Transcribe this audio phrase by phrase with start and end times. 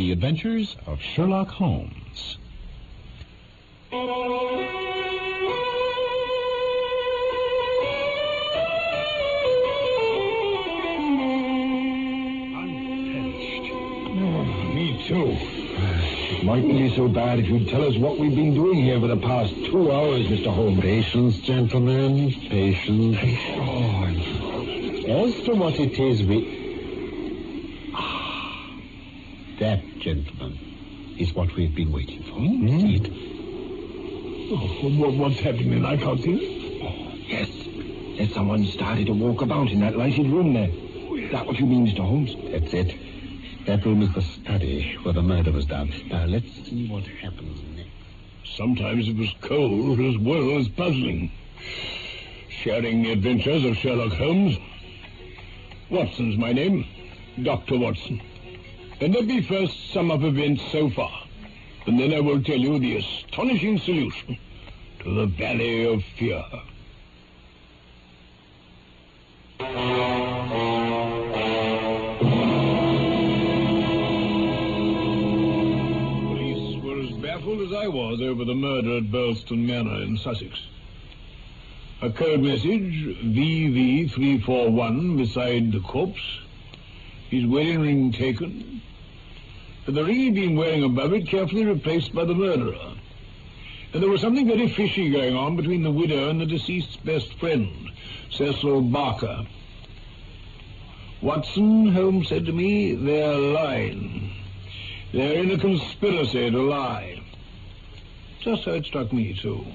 [0.00, 2.38] The Adventures of Sherlock Holmes.
[14.72, 15.36] Me too.
[15.36, 19.06] It mightn't be so bad if you'd tell us what we've been doing here for
[19.06, 20.46] the past two hours, Mr.
[20.50, 20.80] Holmes.
[20.80, 23.18] Patience, gentlemen, patience.
[23.58, 24.06] Oh,
[25.26, 26.56] As to what it is we...
[27.94, 28.30] Ah,
[29.60, 30.58] that, gentlemen,
[31.18, 32.32] is what we've been waiting for.
[32.32, 32.66] Hmm?
[32.80, 33.10] See it?
[34.52, 35.84] oh, what's happening?
[35.84, 36.82] I can't see it.
[36.82, 37.48] Oh, Yes.
[38.16, 40.68] There's someone started to walk about in that lighted room there.
[40.70, 41.98] Oh, is that what you mean, Mr.
[41.98, 42.34] Holmes?
[42.50, 42.94] That's it.
[43.66, 45.92] That room is the study where the murder was done.
[46.06, 47.90] Now, let's see what happens next.
[48.56, 51.30] Sometimes it was cold as well as puzzling.
[52.48, 54.58] Sharing the adventures of Sherlock Holmes.
[55.90, 56.84] Watson's my name.
[57.42, 57.78] Dr.
[57.78, 58.20] Watson.
[59.00, 61.10] And let me first sum up events so far.
[61.86, 64.36] And then I will tell you the astonishing solution
[64.98, 66.44] to the Valley of Fear.
[69.58, 69.70] Police
[76.84, 80.60] were as baffled as I was over the murder at Birlstone Manor in Sussex.
[82.02, 86.20] A code message, VV341, beside the corpse.
[87.30, 88.82] His wedding ring taken.
[89.90, 92.94] But the ring he'd been wearing above it carefully replaced by the murderer.
[93.92, 97.34] And there was something very fishy going on between the widow and the deceased's best
[97.40, 97.90] friend,
[98.30, 99.44] Cecil Barker.
[101.22, 104.32] Watson, Holmes said to me, they're lying.
[105.12, 107.20] They're in a conspiracy to lie.
[108.42, 109.66] Just so it struck me, too.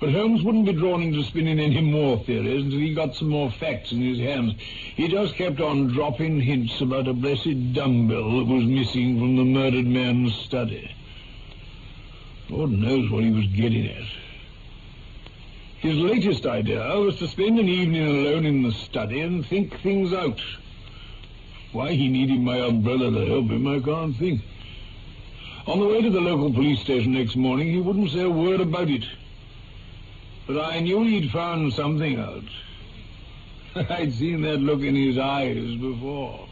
[0.00, 3.50] But Holmes wouldn't be drawn into spinning any more theories until he got some more
[3.50, 4.54] facts in his hands.
[4.96, 9.44] He just kept on dropping hints about a blessed dumbbell that was missing from the
[9.44, 10.90] murdered man's study.
[12.48, 14.04] Lord knows what he was getting at.
[15.80, 20.14] His latest idea was to spend an evening alone in the study and think things
[20.14, 20.40] out.
[21.72, 24.40] Why he needed my umbrella to help him, I can't think.
[25.66, 28.62] On the way to the local police station next morning, he wouldn't say a word
[28.62, 29.04] about it.
[30.46, 32.42] But I knew he'd found something out.
[33.90, 36.46] I'd seen that look in his eyes before.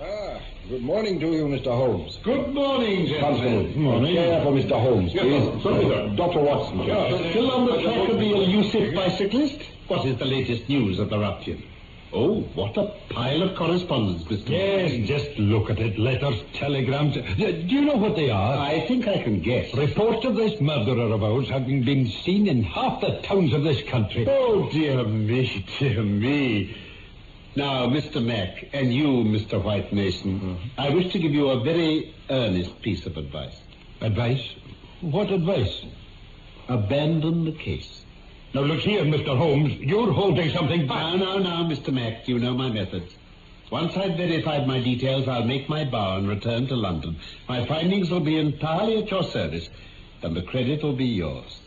[0.00, 1.66] Ah, good morning to you, Mr.
[1.66, 2.18] Holmes.
[2.24, 4.14] Good morning, Constable, morning.
[4.14, 4.72] chair for Mr.
[4.80, 5.62] Holmes, please.
[5.62, 6.12] sorry, sir.
[6.16, 6.40] Dr.
[6.40, 6.82] Watson.
[7.30, 9.60] Still on the track of the elusive bicyclist?
[9.88, 11.62] What is the latest news of the ruffian?
[12.14, 14.50] Oh, what a pile of correspondence, Mr.
[14.50, 15.98] Yes, just look at it.
[15.98, 17.14] Letters, telegrams.
[17.14, 18.58] Do you know what they are?
[18.58, 19.72] I think I can guess.
[19.74, 23.82] Reports of this murderer of ours having been seen in half the towns of this
[23.88, 24.26] country.
[24.28, 26.76] Oh, dear me, dear me.
[27.56, 28.22] Now, Mr.
[28.22, 29.62] Mack, and you, Mr.
[29.62, 30.80] White Mason, mm-hmm.
[30.80, 33.56] I wish to give you a very earnest piece of advice.
[34.00, 34.42] Advice?
[35.00, 35.84] What advice?
[36.68, 38.04] Abandon the case.
[38.54, 39.36] Now, look here, Mr.
[39.36, 39.74] Holmes.
[39.78, 41.20] You're holding something Now, back.
[41.20, 41.92] now, now, Mr.
[41.92, 43.14] Mack, you know my methods.
[43.70, 47.16] Once I've verified my details, I'll make my bow and return to London.
[47.48, 49.70] My findings will be entirely at your service,
[50.22, 51.60] and the credit will be yours.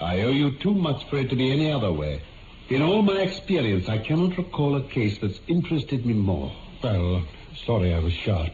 [0.00, 2.22] I owe you too much for it to be any other way.
[2.70, 6.50] In all my experience, I cannot recall a case that's interested me more.
[6.82, 7.24] Well,
[7.66, 8.52] sorry I was sharp.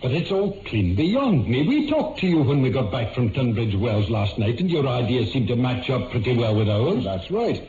[0.00, 1.66] But it's all clean beyond me.
[1.66, 4.86] We talked to you when we got back from Tunbridge Wells last night, and your
[4.86, 7.02] ideas seemed to match up pretty well with ours.
[7.02, 7.60] That's right.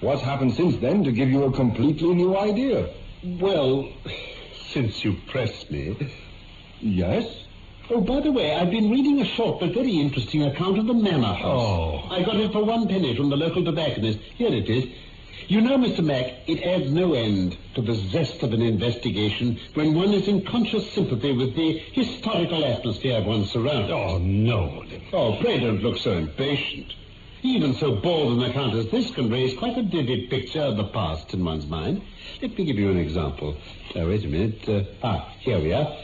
[0.00, 2.88] What's happened since then to give you a completely new idea?
[3.22, 3.88] Well,
[4.72, 5.96] since you press me.
[6.80, 7.24] Yes?
[7.88, 10.94] Oh, by the way, I've been reading a short but very interesting account of the
[10.94, 11.44] Manor House.
[11.44, 12.08] Oh.
[12.10, 14.18] I got it for one penny from the local tobacconist.
[14.18, 14.86] Here it is.
[15.48, 16.04] You know, Mr.
[16.04, 20.44] Mack, it adds no end to the zest of an investigation when one is in
[20.44, 23.92] conscious sympathy with the historical atmosphere of one's surroundings.
[23.92, 24.84] Oh, no.
[25.12, 26.92] Oh, pray don't look so impatient.
[27.42, 30.88] Even so bald an account as this can raise quite a vivid picture of the
[30.88, 32.02] past in one's mind.
[32.42, 33.56] Let me give you an example.
[33.94, 34.68] Uh, wait a minute.
[34.68, 35.96] Uh, ah, here we are.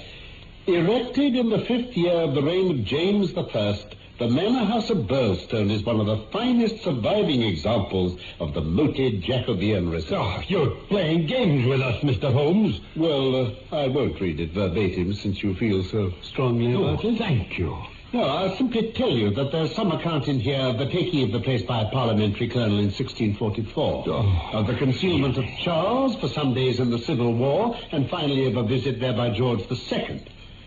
[0.69, 4.89] Erected in the fifth year of the reign of James the First, the Manor House
[4.91, 10.13] of Birlstone is one of the finest surviving examples of the moated Jacobean resort.
[10.39, 12.33] Oh, you're playing games with us, Mr.
[12.33, 12.81] Holmes.
[12.95, 13.35] Well,
[13.71, 17.19] uh, I won't read it verbatim since you feel so strongly Oh, about it.
[17.19, 17.77] thank you.
[18.13, 21.33] No, I'll simply tell you that there's some account in here of the taking of
[21.33, 24.51] the place by a parliamentary colonel in 1644, Oh.
[24.53, 28.57] of the concealment of Charles for some days in the Civil War, and finally of
[28.59, 30.21] a visit there by George II.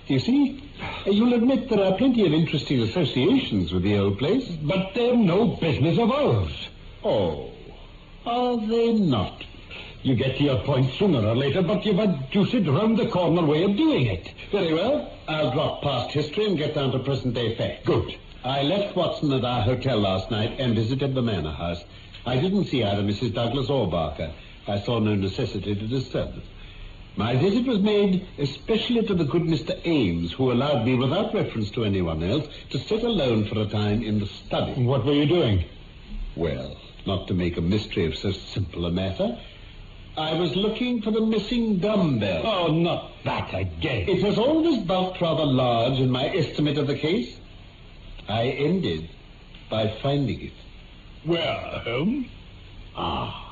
[0.08, 0.64] You see,
[1.06, 4.48] you'll admit there are plenty of interesting associations with the old place.
[4.62, 6.52] But they're no business of ours.
[7.04, 7.52] Oh,
[8.26, 9.44] are they not?
[10.04, 13.76] You get to your point sooner or later, but you've a deuced round-the-corner way of
[13.76, 14.32] doing it.
[14.52, 15.12] Very well.
[15.28, 17.86] I'll drop past history and get down to present-day facts.
[17.86, 18.16] Good.
[18.44, 21.84] I left Watson at our hotel last night and visited the manor house.
[22.28, 23.34] I didn't see either Mrs.
[23.34, 24.32] Douglas or Barker.
[24.68, 26.44] I saw no necessity to disturb them.
[27.18, 29.80] My visit was made especially to the good Mr.
[29.86, 34.04] Ames, who allowed me, without reference to anyone else, to sit alone for a time
[34.04, 34.84] in the study.
[34.84, 35.64] What were you doing?
[36.36, 36.76] Well,
[37.06, 39.38] not to make a mystery of so simple a matter,
[40.18, 42.46] I was looking for the missing dumbbell.
[42.46, 44.10] Oh, not that again.
[44.10, 47.38] It was always bulked rather large in my estimate of the case.
[48.28, 49.10] I ended
[49.70, 50.54] by finding it.
[51.24, 52.28] Where, Holmes?
[52.96, 53.45] Ah.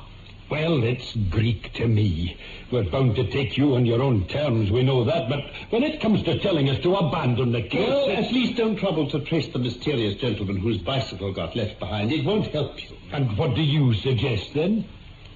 [0.50, 2.36] Well, it's Greek to me.
[2.70, 6.00] We're bound to take you on your own terms, we know that, but when it
[6.00, 7.88] comes to telling us to abandon the case...
[7.88, 12.12] Well, at least don't trouble to trace the mysterious gentleman whose bicycle got left behind.
[12.12, 12.96] It won't help you.
[13.10, 14.86] And what do you suggest, then?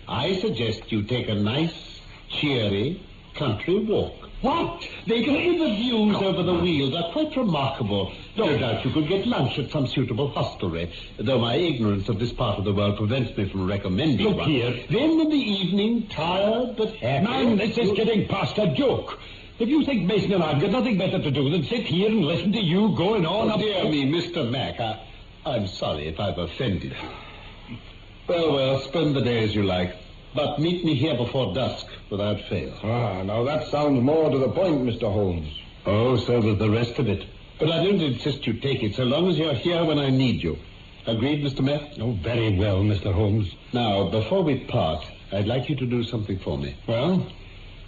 [0.06, 3.02] I suggest you take a nice, cheery
[3.34, 4.27] country walk.
[4.40, 4.88] What?
[5.06, 8.12] They say the views over the Weald are quite remarkable.
[8.36, 12.32] No doubt you could get lunch at some suitable hostelry, though my ignorance of this
[12.32, 14.36] part of the world prevents me from recommending one.
[14.36, 14.50] Look one.
[14.50, 14.70] here.
[14.90, 17.24] Then in the evening, tired but happy...
[17.26, 19.18] Man, this is getting past a joke.
[19.58, 22.24] If you think Mason and I've got nothing better to do than sit here and
[22.24, 23.50] listen to you going on...
[23.50, 24.48] Oh, up- dear me, Mr.
[24.48, 25.04] Mack, I,
[25.44, 26.94] I'm sorry if I've offended.
[28.28, 29.96] Well, well, spend the day as you like.
[30.34, 32.74] But meet me here before dusk, without fail.
[32.82, 35.12] Ah, now that sounds more to the point, Mr.
[35.12, 35.52] Holmes.
[35.86, 37.26] Oh, so does the rest of it.
[37.58, 40.42] But I don't insist you take it, so long as you're here when I need
[40.42, 40.58] you.
[41.06, 41.60] Agreed, Mr.
[41.60, 41.98] Mack?
[41.98, 43.12] Oh, very well, Mr.
[43.12, 43.50] Holmes.
[43.72, 46.76] Now, before we part, I'd like you to do something for me.
[46.86, 47.26] Well?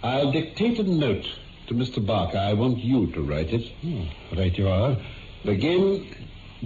[0.03, 1.27] I'll dictate a note
[1.67, 2.05] to Mr.
[2.05, 2.39] Barker.
[2.39, 3.71] I want you to write it.
[3.81, 4.05] Hmm,
[4.35, 4.97] right you are.
[5.45, 6.07] Begin,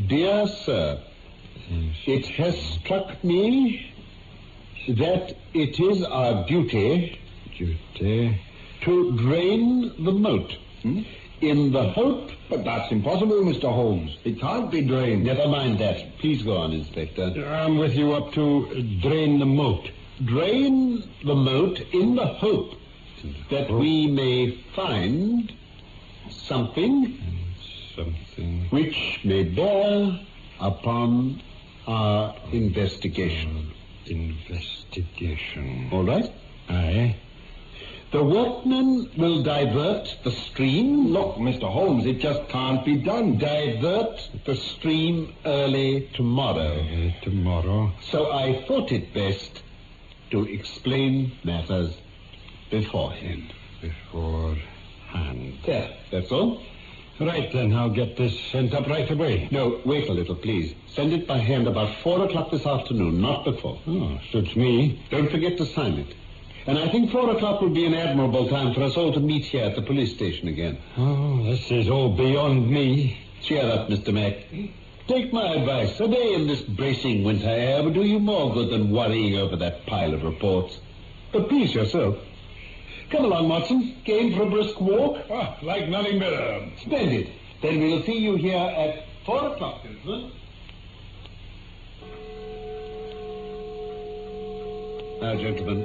[0.08, 1.00] Dear Sir,
[2.06, 3.94] it has struck me
[4.88, 7.20] that it is our duty
[7.58, 8.42] Duty.
[8.82, 10.52] to drain the moat
[10.82, 11.02] hmm,
[11.42, 12.32] in the hope...
[12.48, 13.74] But that's impossible, Mr.
[13.74, 14.18] Holmes.
[14.24, 15.24] It can't be drained.
[15.24, 16.18] Never mind that.
[16.20, 17.44] Please go on, Inspector.
[17.48, 19.90] I'm with you up to drain the moat.
[20.24, 22.74] Drain the moat in the hope
[23.50, 25.52] that we may find
[26.30, 27.18] something
[27.96, 28.68] Something.
[28.70, 30.20] which may bear
[30.60, 31.42] upon
[31.88, 33.72] our investigation.
[34.08, 35.90] Investigation.
[35.92, 36.32] All right?
[36.70, 37.16] Aye.
[38.12, 41.08] The workmen will divert the stream.
[41.08, 41.70] Look, Mr.
[41.70, 43.38] Holmes, it just can't be done.
[43.38, 46.80] Divert the stream early tomorrow.
[46.80, 47.92] Uh, tomorrow.
[48.12, 49.64] So I thought it best
[50.32, 51.98] to explain matters
[52.70, 53.54] beforehand.
[53.82, 55.58] Beforehand.
[55.66, 56.62] There, that's all.
[57.20, 59.48] Right then, I'll get this sent up right away.
[59.50, 60.76] No, wait a little, please.
[60.88, 63.80] Send it by hand about four o'clock this afternoon, not before.
[63.88, 65.02] Oh, suits me.
[65.10, 66.14] Don't forget to sign it.
[66.68, 69.46] And I think four o'clock would be an admirable time for us all to meet
[69.46, 70.78] here at the police station again.
[70.98, 73.18] Oh, this is all beyond me.
[73.44, 74.12] Cheer up, Mr.
[74.14, 74.38] Mack.
[75.08, 75.98] Take my advice.
[76.00, 79.56] A day in this bracing winter air would do you more good than worrying over
[79.58, 80.80] that pile of reports.
[81.32, 82.18] But please yourself.
[83.10, 83.96] Come along, Watson.
[84.04, 85.26] Game for a brisk walk?
[85.30, 86.68] Ah, like nothing better.
[86.82, 87.32] Splendid.
[87.62, 90.32] Then we'll see you here at four o'clock, gentlemen.
[95.22, 95.82] Now, gentlemen,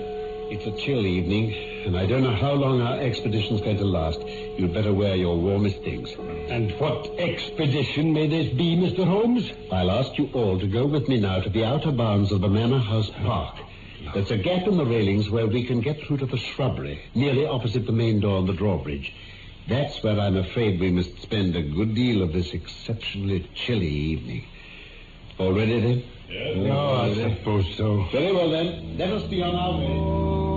[0.51, 1.55] it's a chill evening,
[1.87, 4.21] and I don't know how long our expedition's going to last.
[4.27, 6.11] You'd better wear your warmest things.
[6.51, 9.07] And what expedition may this be, Mr.
[9.07, 9.51] Holmes?
[9.71, 12.49] I'll ask you all to go with me now to the outer bounds of the
[12.49, 13.57] Manor House Park.
[14.15, 17.47] There's a gap in the railings where we can get through to the shrubbery, nearly
[17.47, 19.13] opposite the main door of the drawbridge.
[19.69, 24.45] That's where I'm afraid we must spend a good deal of this exceptionally chilly evening.
[25.39, 26.05] All ready then?
[26.29, 26.57] Yes.
[26.57, 28.05] No, I suppose so.
[28.13, 28.99] Very well then.
[28.99, 30.50] Let us be on our way.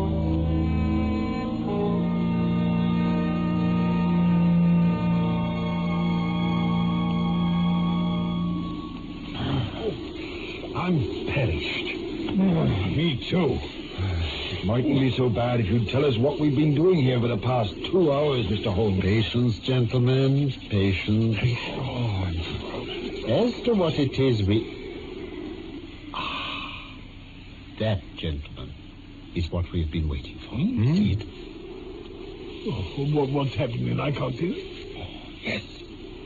[12.95, 13.59] Me too.
[14.51, 17.27] It mightn't be so bad if you'd tell us what we've been doing here for
[17.27, 18.71] the past two hours, Mr.
[18.71, 19.01] Holmes.
[19.01, 21.37] Patience, gentlemen, patience.
[21.69, 22.27] Oh,
[23.27, 26.11] As to what it is we.
[26.13, 26.99] Ah,
[27.79, 28.71] that, gentlemen,
[29.33, 30.55] is what we've been waiting for.
[30.55, 31.25] See it?
[32.67, 33.99] Oh, what, what's happening?
[33.99, 35.41] I can't see it.
[35.41, 35.63] Yes.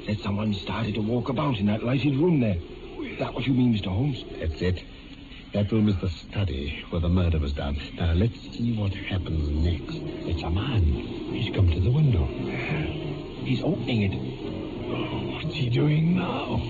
[0.06, 2.58] There's someone started to walk about in that lighted room there.
[3.02, 3.86] Is that what you mean, Mr.
[3.88, 4.24] Holmes?
[4.38, 4.84] That's it.
[5.58, 7.82] That room is the study where the murder was done.
[7.96, 9.96] Now, let's see what happens next.
[10.30, 10.84] it's a man.
[10.84, 12.28] He's come to the window.
[13.44, 14.14] He's opening it.
[14.14, 16.62] Oh, what's he doing now?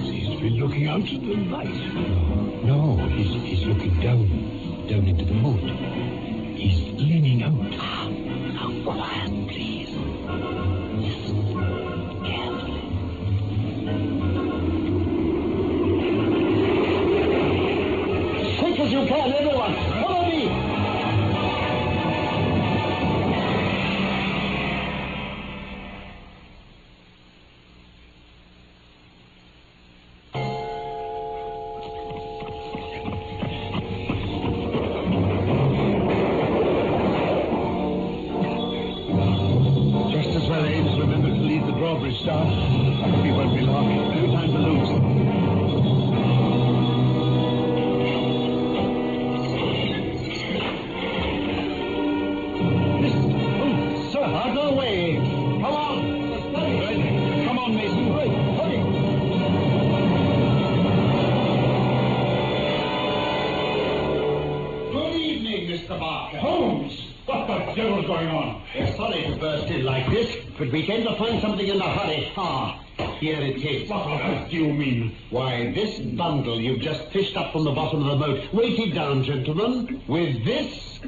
[0.00, 2.64] Seems to be looking out at the light.
[2.64, 5.60] No, he's, he's looking down, down into the moat.
[6.56, 7.87] He's leaning out.
[71.58, 72.32] Something in a hurry.
[72.36, 72.84] Ah,
[73.18, 73.90] here it is.
[73.90, 75.16] What on earth do you mean?
[75.30, 78.54] Why, this bundle you've just fished up from the bottom of the moat.
[78.54, 81.00] Weight it down, gentlemen, with this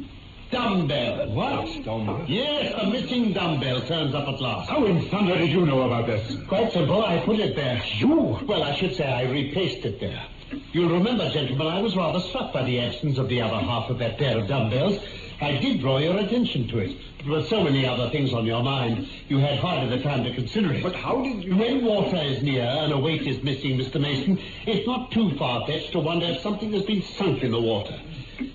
[0.51, 1.31] dumbbell.
[1.31, 1.85] What?
[1.85, 2.25] Dumbbell?
[2.27, 4.71] Yes, a missing dumbbell turns up at last.
[4.71, 6.37] How in thunder did you know about this?
[6.49, 7.05] Quite simple.
[7.05, 7.81] I put it there.
[7.99, 8.41] You?
[8.49, 10.27] Well, I should say I replaced it there.
[10.73, 13.99] You'll remember, gentlemen, I was rather struck by the absence of the other half of
[14.01, 14.99] that pair of dumbbells.
[15.41, 16.97] I did draw your attention to it.
[17.19, 20.35] But with so many other things on your mind, you had hardly the time to
[20.35, 20.83] consider it.
[20.83, 21.57] But how did you...
[21.57, 23.99] When water is near and a weight is missing, Mr.
[23.99, 27.99] Mason, it's not too far-fetched to wonder if something has been sunk in the water.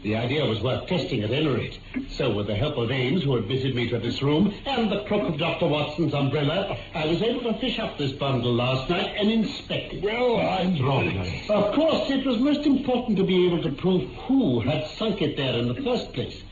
[0.03, 1.79] The idea was worth testing at any rate.
[2.09, 5.03] So, with the help of Ames, who had visited me to this room, and the
[5.05, 5.67] crook of Dr.
[5.67, 10.03] Watson's umbrella, I was able to fish up this bundle last night and inspect it.
[10.03, 11.17] Well, I'm wrong.
[11.49, 15.35] Of course, it was most important to be able to prove who had sunk it
[15.35, 16.43] there in the first place.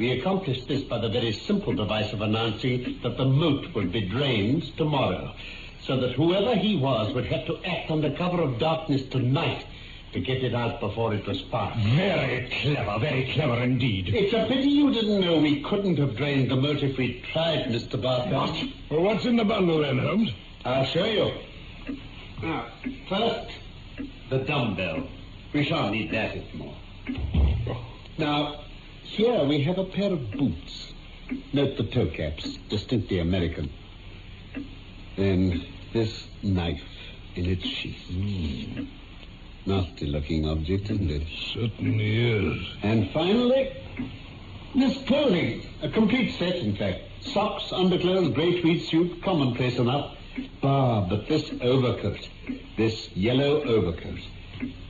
[0.00, 4.00] We accomplished this by the very simple device of announcing that the moat would be
[4.00, 5.34] drained tomorrow,
[5.82, 9.66] so that whoever he was would have to act under cover of darkness tonight
[10.14, 11.84] to get it out before it was found.
[11.96, 14.08] Very clever, very clever indeed.
[14.14, 17.66] It's a pity you didn't know we couldn't have drained the moat if we tried,
[17.66, 18.00] Mr.
[18.00, 18.30] Barker.
[18.30, 18.64] What?
[18.90, 20.30] Well, what's in the bundle then, Holmes?
[20.64, 21.30] I'll show you.
[22.42, 22.68] Now,
[23.06, 23.50] first,
[24.30, 25.06] the dumbbell.
[25.52, 26.76] We shan't need that anymore.
[28.16, 28.60] Now,
[29.10, 30.92] here we have a pair of boots.
[31.52, 33.70] Note the toe caps, distinctly American.
[35.16, 36.82] Then this knife
[37.34, 38.86] in its sheath.
[39.66, 41.26] Nasty looking object, isn't it?
[41.54, 42.66] Certainly is.
[42.82, 43.76] And finally,
[44.74, 45.66] this clothing.
[45.82, 47.00] A complete set, in fact.
[47.20, 50.16] Socks, underclothes, grey tweed suit, commonplace enough.
[50.62, 52.28] Ah, but this overcoat.
[52.76, 54.20] This yellow overcoat.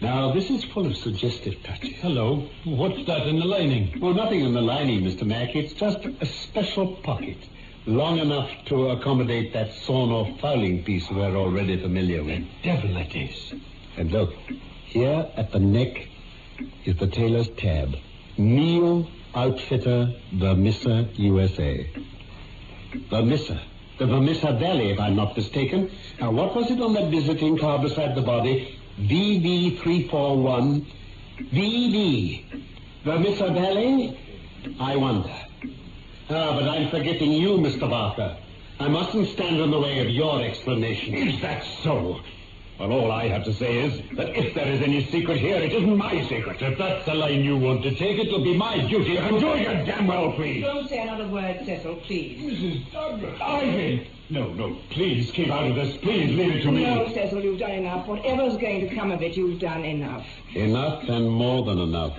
[0.00, 1.94] Now, this is full of suggestive touches.
[1.96, 2.48] Hello.
[2.64, 4.00] What's that in the lining?
[4.00, 5.24] Well, nothing in the lining, Mr.
[5.24, 5.54] Mack.
[5.54, 7.38] It's just a special pocket.
[7.86, 12.38] Long enough to accommodate that sawn-off fowling piece we're already familiar with.
[12.38, 13.54] The devil it is.
[13.96, 14.32] And look,
[14.86, 16.08] here at the neck
[16.84, 17.94] is the tailor's tab.
[18.36, 21.88] Neal Outfitter, Vermissa, USA.
[23.10, 23.60] Vermissa.
[23.98, 25.90] The Vermissa Valley, if I'm not mistaken.
[26.20, 28.79] Now, what was it on that visiting card beside the body?
[29.08, 30.86] VV341.
[31.52, 32.44] VV.
[33.04, 34.18] The Vermissa Valley?
[34.78, 35.34] I wonder.
[36.28, 37.88] Ah, but I'm forgetting you, Mr.
[37.88, 38.36] Barker.
[38.78, 41.14] I mustn't stand in the way of your explanation.
[41.14, 42.20] Is that so?
[42.80, 45.70] Well, all I have to say is that if there is any secret here, it
[45.70, 46.62] isn't my secret.
[46.62, 49.18] If that's the line you want to take, it'll be my duty.
[49.18, 50.64] And do your damn well, please.
[50.64, 52.40] Don't say another word, Cecil, please.
[52.40, 52.90] Mrs.
[52.90, 53.38] Douglas.
[53.38, 54.08] Ivy!
[54.30, 55.94] No, no, please keep out of this.
[55.98, 56.84] Please leave it to me.
[56.84, 58.06] No, Cecil, you've done enough.
[58.06, 60.24] Whatever's going to come of it, you've done enough.
[60.54, 62.16] Enough and more than enough.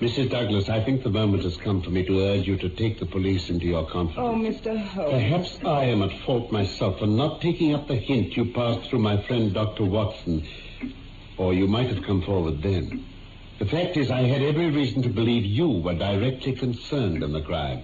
[0.00, 0.30] Mrs.
[0.30, 3.04] Douglas, I think the moment has come for me to urge you to take the
[3.04, 4.64] police into your confidence.
[4.64, 4.82] Oh, Mr.
[4.82, 5.10] Holmes.
[5.10, 9.00] Perhaps I am at fault myself for not taking up the hint you passed through
[9.00, 9.84] my friend Dr.
[9.84, 10.46] Watson.
[11.36, 13.04] Or you might have come forward then.
[13.58, 17.42] The fact is, I had every reason to believe you were directly concerned in the
[17.42, 17.82] crime.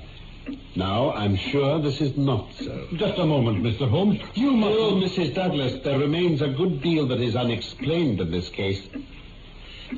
[0.75, 2.87] Now, I'm sure this is not so.
[2.95, 3.91] Just a moment, Mr.
[3.91, 4.21] Holmes.
[4.33, 4.79] You must...
[4.79, 5.35] Oh, Mrs.
[5.35, 8.89] Douglas, there remains a good deal that is unexplained in this case.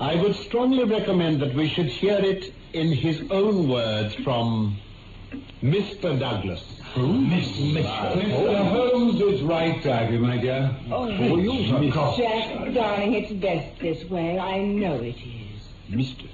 [0.00, 4.78] I would strongly recommend that we should hear it in his own words from
[5.62, 6.18] Mr.
[6.18, 6.62] Douglas.
[6.94, 7.20] Who?
[7.20, 7.86] Miss, Miss...
[7.86, 8.68] Mr.
[8.68, 10.74] Holmes is right, Ivy, my dear.
[10.90, 14.38] Oh, For you, Jack, darling, it's best this way.
[14.38, 15.68] I know it is.
[15.90, 16.28] Mr.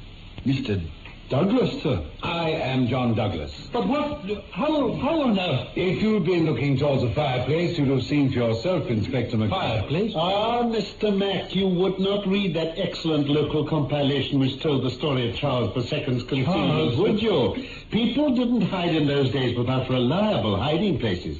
[0.45, 0.83] Mr.
[1.31, 2.04] Douglas, sir.
[2.23, 3.50] I am John Douglas.
[3.73, 4.25] But what...
[4.52, 5.69] How, how on earth...
[5.75, 9.50] If you'd been looking towards the fireplace, you'd have seen for yourself, Inspector McFarlane.
[9.50, 10.12] Fireplace?
[10.14, 11.16] Ah, Mr.
[11.16, 15.75] Mack, you would not read that excellent local compilation which told the story of Charles
[15.76, 17.66] II's concealment, Charles, would you?
[17.90, 21.38] People didn't hide in those days without reliable hiding places.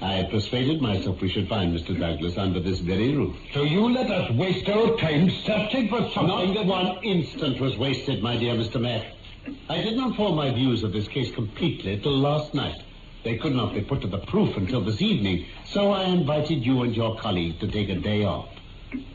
[0.00, 1.98] I had persuaded myself we should find Mr.
[1.98, 3.36] Douglas under this very roof.
[3.54, 6.66] So you let us waste our time searching for something Not that...
[6.66, 8.80] one instant was wasted, my dear Mr.
[8.80, 9.04] Mack.
[9.68, 12.82] I did not form my views of this case completely till last night.
[13.24, 16.82] They could not be put to the proof until this evening, so I invited you
[16.82, 18.48] and your colleague to take a day off.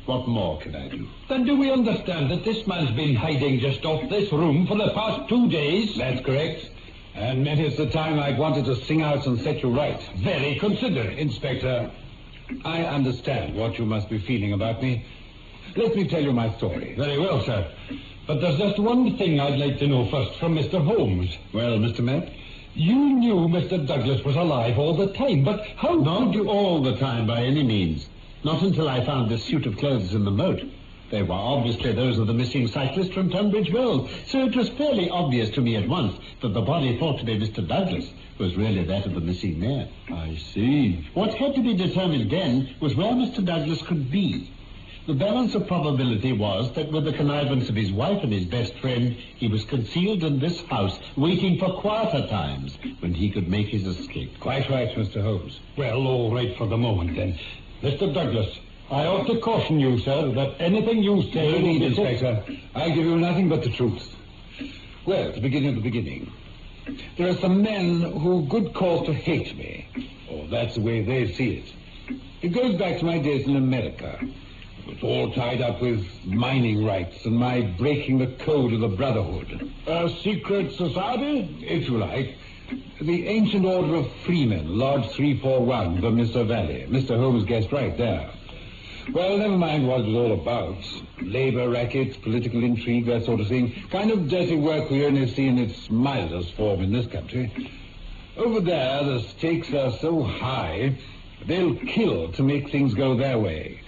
[0.05, 1.07] What more can I do?
[1.29, 4.91] Then do we understand that this man's been hiding just off this room for the
[4.93, 5.97] past two days?
[5.97, 6.69] That's correct.
[7.15, 10.01] And it is the time I wanted to sing out and set you right.
[10.17, 11.17] Very considerate.
[11.17, 11.91] Inspector,
[12.65, 15.05] I understand what you must be feeling about me.
[15.75, 16.93] Let me tell you my story.
[16.95, 17.71] Very well, sir.
[18.25, 20.83] But there's just one thing I'd like to know first from Mr.
[20.83, 21.37] Holmes.
[21.51, 21.99] Well, Mr.
[21.99, 22.29] Mack?
[22.73, 23.85] You knew Mr.
[23.85, 26.49] Douglas was alive all the time, but how Not you...
[26.49, 28.07] all the time, by any means.
[28.43, 30.61] Not until I found this suit of clothes in the moat.
[31.11, 35.09] They were obviously those of the missing cyclist from Tunbridge Wells, so it was fairly
[35.09, 37.67] obvious to me at once that the body thought to be Mr.
[37.67, 38.09] Douglas
[38.39, 39.89] was really that of the missing man.
[40.09, 41.07] I see.
[41.13, 43.45] What had to be determined then was where Mr.
[43.45, 44.49] Douglas could be.
[45.05, 48.73] The balance of probability was that with the connivance of his wife and his best
[48.79, 53.67] friend, he was concealed in this house, waiting for quieter times when he could make
[53.67, 54.39] his escape.
[54.39, 55.21] Quite right, Mr.
[55.21, 55.59] Holmes.
[55.75, 57.37] Well, all right for the moment, then.
[57.81, 58.13] Mr.
[58.13, 58.57] Douglas,
[58.89, 61.51] I ought to caution you, sir, that anything you say...
[61.51, 62.45] No need, Inspector.
[62.73, 64.15] I give you nothing but the truth.
[65.05, 66.31] Well, to begin at the beginning.
[67.17, 69.85] There are some men who good cause to hate me.
[70.31, 72.19] Or that's the way they see it.
[72.41, 74.17] It goes back to my days in America.
[74.85, 78.89] It was all tied up with mining rights and my breaking the code of the
[78.89, 79.71] Brotherhood.
[79.87, 81.57] A secret society?
[81.61, 82.35] If you like.
[82.99, 86.85] The Ancient Order of Freemen, Lodge 341, the Vermissa Valley.
[86.89, 87.17] Mr.
[87.17, 88.29] Holmes guessed right there.
[89.11, 90.77] Well, never mind what it was all about.
[91.21, 93.73] Labor rackets, political intrigue, that sort of thing.
[93.89, 97.51] Kind of dirty work we only see in its mildest form in this country.
[98.35, 100.97] Over there, the stakes are so high,
[101.45, 103.81] they'll kill to make things go their way.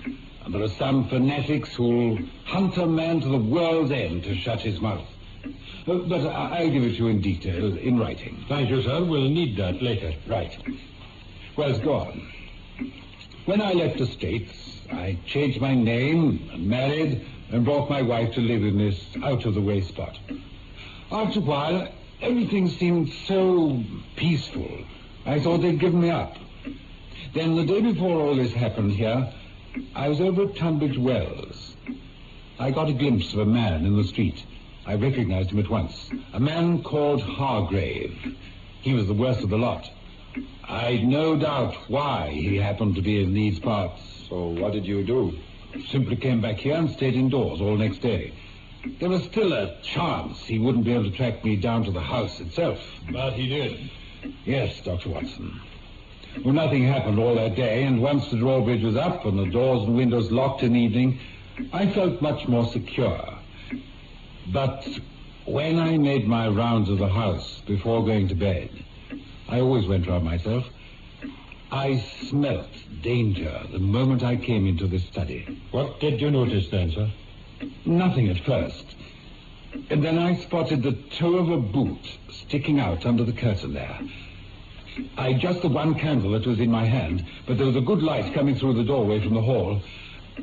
[0.56, 4.80] There are some fanatics who'll hunt a man to the world's end to shut his
[4.80, 5.06] mouth.
[5.86, 8.38] Uh, but I- I'll give it to you in detail, in writing.
[8.48, 9.04] Thank you, sir.
[9.04, 10.13] We'll need that later.
[10.26, 10.58] Right.
[11.58, 12.22] Well, it's gone.
[13.44, 18.34] When I left the States, I changed my name and married and brought my wife
[18.36, 20.18] to live in this out-of-the-way spot.
[21.12, 21.89] After a while,
[22.22, 23.84] everything seemed so
[24.15, 24.72] peaceful.
[25.26, 26.38] I thought they'd given me up.
[27.34, 29.34] Then the day before all this happened here,
[29.94, 31.76] I was over at Tunbridge Wells.
[32.60, 34.44] I got a glimpse of a man in the street.
[34.86, 36.10] I recognized him at once.
[36.34, 38.38] A man called Hargrave.
[38.82, 39.90] He was the worst of the lot.
[40.64, 44.02] I'd no doubt why he happened to be in these parts.
[44.30, 45.38] So what did you do?
[45.90, 48.34] Simply came back here and stayed indoors all next day.
[49.00, 52.02] There was still a chance he wouldn't be able to track me down to the
[52.02, 52.80] house itself.
[53.12, 53.92] But he did.
[54.46, 55.10] Yes, Dr.
[55.10, 55.60] Watson.
[56.45, 59.81] Well, nothing happened all that day, and once the drawbridge was up and the doors
[59.88, 61.19] and windows locked in the evening,
[61.73, 63.34] I felt much more secure.
[64.53, 64.88] But
[65.45, 68.69] when I made my rounds of the house before going to bed,
[69.49, 70.65] I always went round myself,
[71.71, 71.97] I
[72.29, 72.69] smelt
[73.01, 75.63] danger the moment I came into the study.
[75.71, 77.12] What did you notice then, sir?
[77.86, 78.86] Nothing at first.
[79.89, 83.99] And then I spotted the toe of a boot sticking out under the curtain there.
[85.17, 88.01] I just the one candle that was in my hand, but there was a good
[88.01, 89.81] light coming through the doorway from the hall.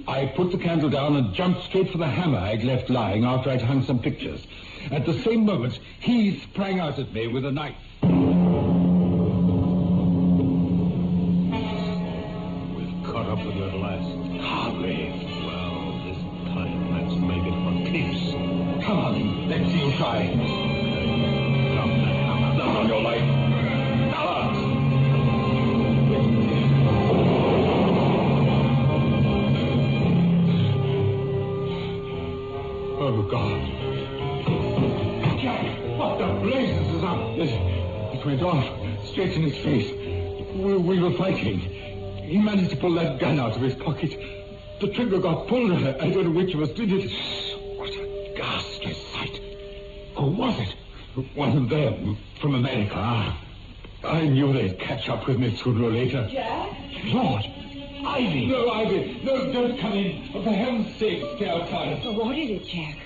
[0.07, 3.51] I put the candle down and jumped straight for the hammer I'd left lying after
[3.51, 4.47] I'd hung some pictures.
[4.91, 7.77] At the same moment, he sprang out at me with a knife.
[39.43, 39.91] In his face.
[40.55, 41.61] We, we were fighting.
[41.61, 44.17] He managed to pull that gun out of his pocket.
[44.81, 45.73] The trigger got pulled.
[45.73, 47.11] I, I don't know which of us did it.
[47.77, 49.41] What a ghastly sight.
[50.17, 50.77] Who was it?
[51.37, 52.95] One of them, from America.
[52.97, 53.45] Ah,
[54.05, 56.27] I knew they'd catch up with me sooner or later.
[56.31, 56.77] Jack?
[57.05, 57.45] Lord!
[58.05, 58.47] Ivy!
[58.47, 59.21] No, Ivy!
[59.23, 60.33] No, don't come in.
[60.33, 62.01] For heaven's sake, stay outside.
[62.05, 62.99] Oh, what is it, Jack?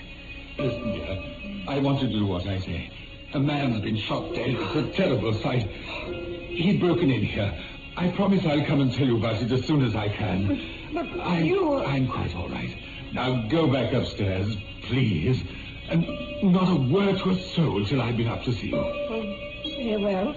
[0.57, 1.65] Listen, dear.
[1.67, 2.91] I want to do what I say.
[3.33, 4.51] A man's been shot dead.
[4.51, 5.67] It's a terrible sight.
[5.67, 7.53] He'd broken in here.
[7.97, 10.61] I promise I'll come and tell you about it as soon as I can.
[10.93, 11.83] But I'm, you...
[11.83, 12.73] I'm quite all right.
[13.11, 15.43] Now go back upstairs, please.
[15.89, 16.07] And
[16.41, 18.77] not a word to a soul till I've been up to see you.
[18.77, 19.35] Oh,
[19.77, 20.33] very well.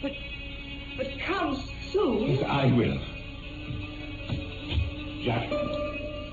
[0.00, 0.12] But,
[0.96, 2.22] but come soon.
[2.30, 2.98] Yes, I will.
[5.24, 5.50] Jack,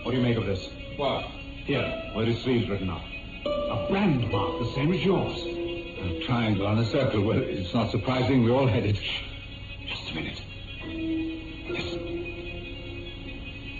[0.06, 0.70] what do you make of this?
[0.98, 1.26] What?
[1.66, 3.02] Here, where his sleeve's written up.
[3.46, 5.61] A brand mark, the same as yours.
[6.02, 7.22] A triangle on a circle.
[7.22, 8.44] Well, it's not surprising.
[8.44, 9.00] We all had it.
[9.86, 10.42] Just a minute.
[11.70, 12.22] Listen.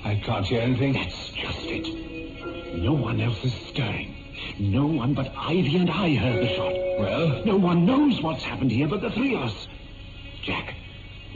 [0.06, 0.94] I can't hear anything.
[0.94, 2.78] That's just it.
[2.78, 4.16] No one else is stirring.
[4.60, 6.74] No one but Ivy and I heard the shot.
[7.00, 7.44] Well?
[7.44, 9.68] No one knows what's happened here but the three of us.
[10.44, 10.76] Jack,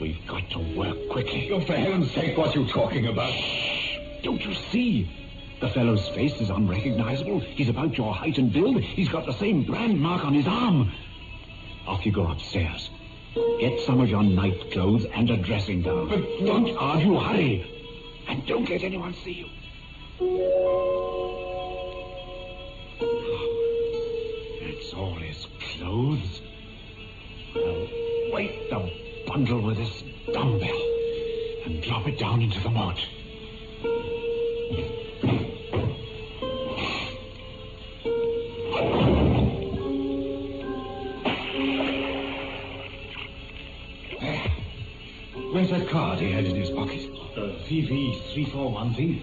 [0.00, 1.50] we've got to work quickly.
[1.52, 3.34] Oh, for heaven's sake, what are you talking about?
[4.22, 5.25] Don't you see?
[5.60, 7.40] The fellow's face is unrecognizable.
[7.40, 8.82] He's about your height and build.
[8.82, 10.92] He's got the same brand mark on his arm.
[11.86, 12.90] Off you go upstairs.
[13.58, 16.08] Get some of your night clothes and a dressing gown.
[16.08, 17.18] But don't argue.
[17.18, 17.72] Hurry.
[18.28, 19.48] And don't let anyone see you.
[24.60, 26.42] That's all his clothes.
[27.54, 27.88] Well,
[28.32, 28.92] weight the
[29.26, 30.02] bundle with this
[30.34, 30.82] dumbbell
[31.64, 33.00] and drop it down into the moat.
[46.26, 47.08] He had in his pocket?
[47.36, 49.22] Uh, VV341 thing.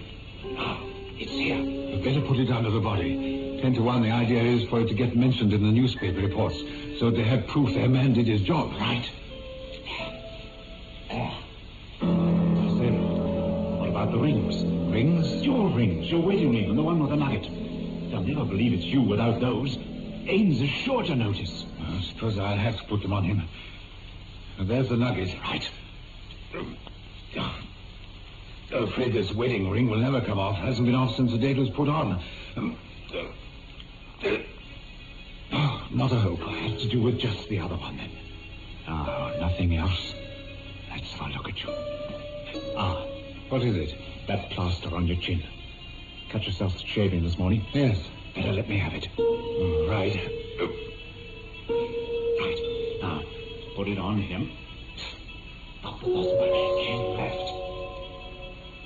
[0.56, 0.80] Ah,
[1.16, 1.56] it's here.
[1.56, 3.58] You'd better put it under the body.
[3.60, 6.56] Ten to one, the idea is for it to get mentioned in the newspaper reports,
[6.98, 8.72] so they have proof their man did his job.
[8.72, 9.08] Right.
[12.00, 14.64] Then, what about the rings?
[14.92, 15.44] Rings?
[15.44, 17.44] Your rings, your wedding ring, and the one with the nugget.
[18.10, 19.76] They'll never believe it's you without those.
[20.26, 21.66] Ames is sure to notice.
[21.80, 23.42] I suppose I'll have to put them on him.
[24.58, 25.34] There's the nugget.
[25.42, 25.68] Right.
[27.38, 30.56] I'm afraid this wedding ring will never come off.
[30.56, 32.22] Hasn't been off since the date was put on.
[32.56, 32.76] Um,
[33.14, 34.38] uh, uh,
[35.52, 36.40] oh, not a hope.
[36.46, 38.10] I have to do with just the other one then.
[38.88, 40.14] Ah, nothing else.
[40.90, 41.70] Let's have a look at you.
[42.76, 43.04] Ah,
[43.48, 43.94] What is it?
[44.26, 45.42] that plaster on your chin.
[46.30, 47.66] Cut yourself shaving this morning?
[47.74, 47.98] Yes.
[48.34, 49.06] Better let me have it.
[49.18, 50.16] Mm, Right.
[52.40, 52.58] Right.
[53.02, 53.22] Now,
[53.76, 54.50] put it on him.
[55.84, 56.48] Not the bottom much
[56.80, 57.52] skin left.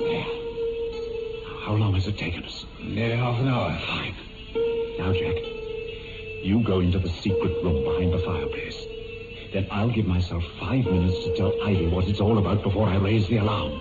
[0.00, 0.26] There.
[1.46, 2.66] Now, how long has it taken us?
[2.82, 3.78] Nearly half an hour.
[3.86, 4.16] Fine.
[4.98, 5.36] Now, Jack,
[6.42, 8.84] you go into the secret room behind the fireplace.
[9.52, 12.96] Then I'll give myself five minutes to tell Ivy what it's all about before I
[12.96, 13.80] raise the alarm.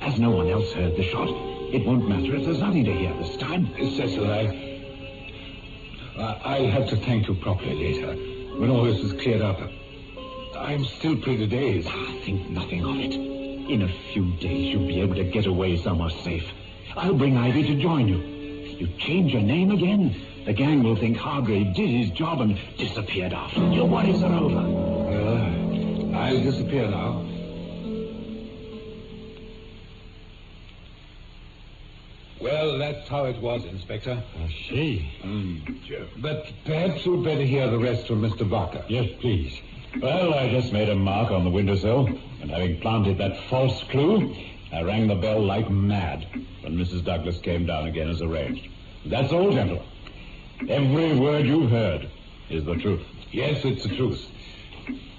[0.00, 1.28] As no one else heard the shot,
[1.72, 3.72] it won't matter if there's nothing to hear this time.
[3.76, 4.28] Cecil.
[4.28, 4.74] I-
[6.18, 8.12] I'll have to thank you properly later,
[8.58, 9.60] when all this is cleared up.
[10.58, 11.88] I'm still pretty dazed.
[11.90, 13.14] Ah, think nothing of it.
[13.14, 16.44] In a few days, you'll be able to get away somewhere safe.
[16.96, 18.16] I'll bring Ivy to join you.
[18.16, 20.14] You change your name again.
[20.46, 23.60] The gang will think Hargrave did his job and disappeared after.
[23.68, 24.68] Your worries are over.
[24.68, 27.17] Well, I'll disappear now.
[33.08, 34.22] That's how it was, Inspector.
[34.36, 35.10] I see.
[35.22, 38.48] Mm, but perhaps you'd better hear the rest from Mr.
[38.48, 38.84] Barker.
[38.88, 39.58] Yes, please.
[40.00, 42.06] Well, I just made a mark on the windowsill,
[42.42, 44.36] and having planted that false clue,
[44.72, 46.26] I rang the bell like mad
[46.60, 47.02] when Mrs.
[47.02, 48.68] Douglas came down again as arranged.
[49.06, 49.86] That's all, gentlemen.
[50.68, 52.10] Every word you've heard
[52.50, 53.06] is the truth.
[53.30, 54.20] Yes, it's the truth.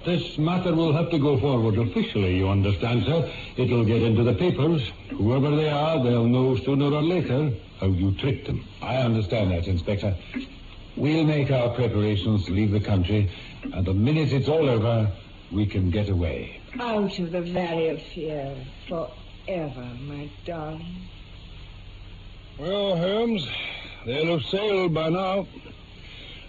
[0.06, 3.30] This matter will have to go forward officially, you understand, sir.
[3.58, 4.82] It'll get into the papers.
[5.10, 8.66] Whoever they are, they'll know sooner or later how you tricked them.
[8.82, 10.16] I understand that, Inspector.
[10.96, 13.30] We'll make our preparations to leave the country,
[13.64, 15.12] and the minute it's all over,
[15.52, 16.62] we can get away.
[16.80, 18.56] Out of the valley of fear
[18.88, 21.08] forever, my darling.
[22.58, 23.48] Well, Holmes,
[24.06, 25.48] they'll have sailed by now.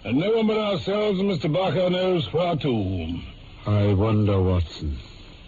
[0.03, 1.51] And no one but ourselves and Mr.
[1.51, 3.21] Barker knows where to.
[3.65, 4.97] I wonder, Watson.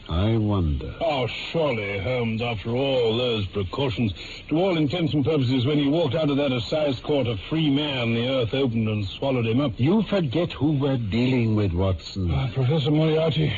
[0.09, 0.93] I wonder.
[0.99, 4.13] Oh, surely, Holmes, after all those precautions,
[4.49, 7.69] to all intents and purposes, when he walked out of that assize court a free
[7.69, 9.71] man, the earth opened and swallowed him up.
[9.77, 12.29] You forget who we're dealing with, Watson.
[12.29, 13.53] Uh, Professor Moriarty.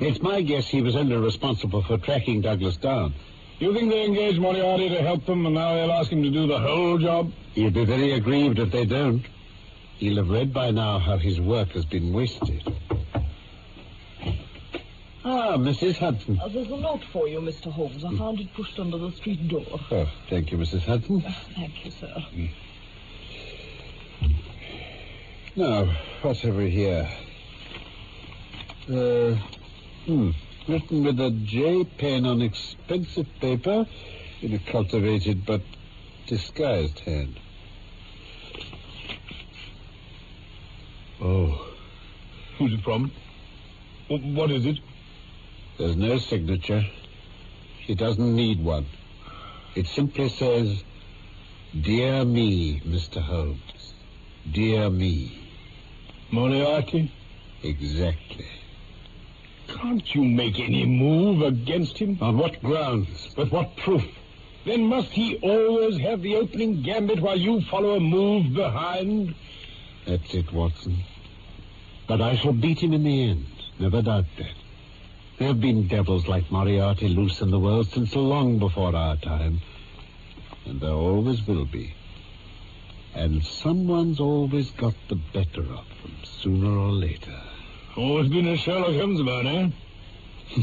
[0.00, 3.14] It's my guess he was only responsible for tracking Douglas down.
[3.60, 6.48] You think they engaged Moriarty to help them, and now they'll ask him to do
[6.48, 7.32] the whole job?
[7.54, 9.24] He'll be very aggrieved if they don't.
[9.96, 12.62] He'll have read by now how his work has been wasted.
[15.26, 15.96] Ah, Mrs.
[15.96, 16.38] Hudson.
[16.38, 17.72] Uh, there's a note for you, Mr.
[17.72, 18.04] Holmes.
[18.04, 19.64] I found it pushed under the street door.
[19.90, 20.82] Oh, thank you, Mrs.
[20.82, 21.24] Hudson.
[21.54, 22.22] Thank you, sir.
[25.56, 27.08] Now, what's over here?
[28.86, 29.34] Uh,
[30.04, 30.30] hmm.
[30.68, 33.86] Written with a J pen on expensive paper
[34.42, 35.62] in a cultivated but
[36.26, 37.40] disguised hand.
[41.22, 41.70] Oh,
[42.58, 43.10] Who's it from?
[44.08, 44.78] What is it?
[45.78, 46.82] There's no signature.
[47.80, 48.86] He doesn't need one.
[49.74, 50.82] It simply says,
[51.80, 53.20] Dear me, Mr.
[53.20, 53.94] Holmes.
[54.52, 55.40] Dear me.
[56.30, 57.12] Moriarty?
[57.62, 58.46] Exactly.
[59.68, 62.18] Can't you make any move against him?
[62.20, 63.34] On what grounds?
[63.36, 64.04] With what proof?
[64.64, 69.34] Then must he always have the opening gambit while you follow a move behind?
[70.06, 71.04] That's it, Watson.
[72.06, 73.46] But I shall beat him in the end.
[73.78, 74.54] Never doubt that.
[75.38, 79.60] There have been devils like Moriarty loose in the world since long before our time.
[80.64, 81.94] And there always will be.
[83.14, 87.36] And someone's always got the better of them, sooner or later.
[87.96, 89.70] Always been a Sherlock Holmes about, eh?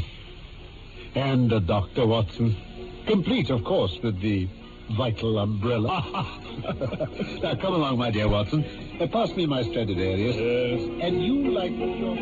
[1.15, 2.07] And a Dr.
[2.07, 2.55] Watson.
[3.05, 4.47] Complete, of course, with the
[4.95, 6.01] vital umbrella.
[7.43, 8.63] now, come along, my dear Watson.
[8.99, 10.35] Uh, pass me my Stradivarius.
[10.37, 10.99] Yes.
[11.01, 12.15] And you like your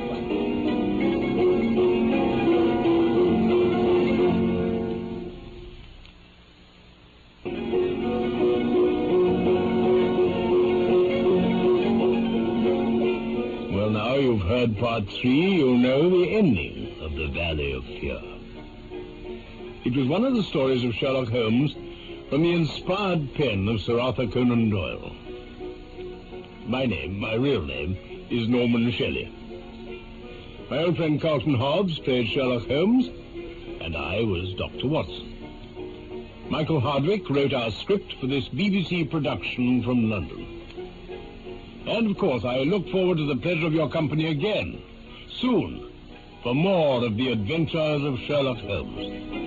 [15.09, 18.21] three, you'll know the ending of the Valley of Fear.
[19.85, 21.73] It was one of the stories of Sherlock Holmes
[22.29, 25.15] from the inspired pen of Sir Arthur Conan Doyle.
[26.67, 27.97] My name, my real name,
[28.29, 29.33] is Norman Shelley.
[30.69, 33.07] My old friend Carlton Hobbs played Sherlock Holmes,
[33.81, 34.87] and I was Dr.
[34.87, 36.27] Watson.
[36.49, 40.61] Michael Hardwick wrote our script for this BBC production from London.
[41.87, 44.81] And of course, I look forward to the pleasure of your company again,
[45.39, 45.91] soon,
[46.43, 49.39] for more of the adventures of Sherlock Holmes.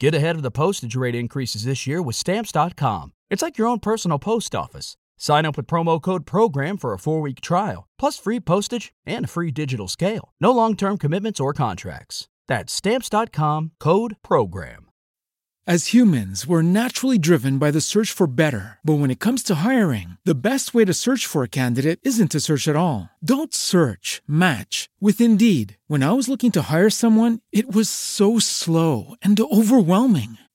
[0.00, 3.12] Get ahead of the postage rate increases this year with Stamps.com.
[3.28, 4.96] It's like your own personal post office.
[5.18, 9.26] Sign up with promo code PROGRAM for a four week trial, plus free postage and
[9.26, 10.32] a free digital scale.
[10.40, 12.28] No long term commitments or contracts.
[12.50, 14.86] That's Stamps.com code PROGRAM.
[15.68, 18.80] As humans, we're naturally driven by the search for better.
[18.82, 22.32] But when it comes to hiring, the best way to search for a candidate isn't
[22.32, 23.10] to search at all.
[23.22, 25.76] Don't search, match with Indeed.
[25.86, 30.38] When I was looking to hire someone, it was so slow and overwhelming.